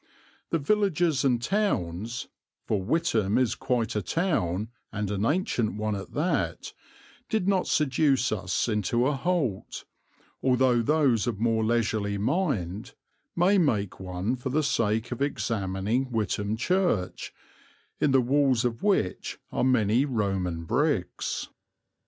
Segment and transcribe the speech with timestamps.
[0.49, 2.27] The villages and towns
[2.65, 6.73] for Witham is quite a town, and an ancient one at that
[7.29, 9.85] did not seduce us into a halt,
[10.41, 12.95] although those of more leisurely mind
[13.35, 17.31] may make one for the sake of examining Witham Church,
[17.99, 21.47] in the walls of which are many Roman bricks.